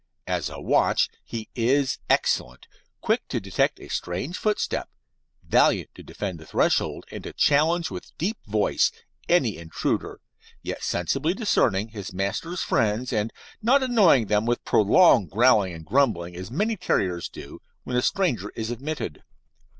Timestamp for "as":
0.25-0.49, 16.35-16.49